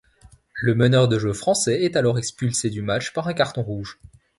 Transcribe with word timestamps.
Le 0.55 0.73
meneur 0.73 1.07
de 1.07 1.19
jeu 1.19 1.31
français 1.31 1.83
est 1.83 1.95
alors 1.95 2.17
expulsé 2.17 2.71
du 2.71 2.81
match 2.81 3.13
par 3.13 3.27
un 3.27 3.35
carton 3.35 3.61
rouge. 3.61 3.99